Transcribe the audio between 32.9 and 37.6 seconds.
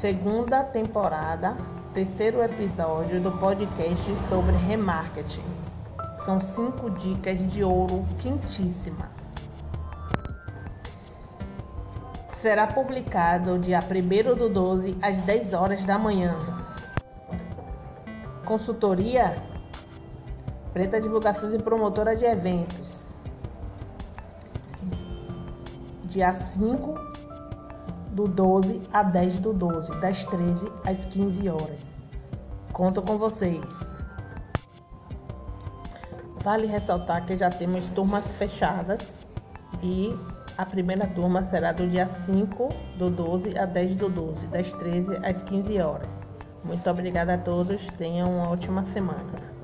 com vocês. Vale ressaltar que já